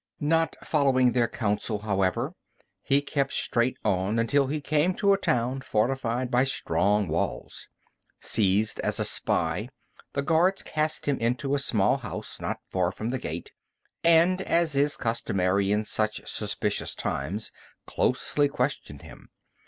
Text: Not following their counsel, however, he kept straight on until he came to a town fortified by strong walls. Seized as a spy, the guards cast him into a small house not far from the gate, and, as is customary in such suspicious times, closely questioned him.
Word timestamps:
Not 0.19 0.55
following 0.63 1.11
their 1.11 1.27
counsel, 1.27 1.77
however, 1.83 2.33
he 2.81 3.03
kept 3.03 3.31
straight 3.33 3.77
on 3.85 4.17
until 4.17 4.47
he 4.47 4.59
came 4.59 4.95
to 4.95 5.13
a 5.13 5.17
town 5.19 5.61
fortified 5.61 6.31
by 6.31 6.43
strong 6.43 7.07
walls. 7.07 7.67
Seized 8.19 8.79
as 8.79 8.99
a 8.99 9.05
spy, 9.05 9.69
the 10.13 10.23
guards 10.23 10.63
cast 10.63 11.05
him 11.07 11.19
into 11.19 11.53
a 11.53 11.59
small 11.59 11.97
house 11.97 12.39
not 12.41 12.61
far 12.71 12.91
from 12.91 13.09
the 13.09 13.19
gate, 13.19 13.51
and, 14.03 14.41
as 14.41 14.75
is 14.75 14.97
customary 14.97 15.71
in 15.71 15.83
such 15.85 16.27
suspicious 16.27 16.95
times, 16.95 17.51
closely 17.85 18.47
questioned 18.49 19.03
him. 19.03 19.29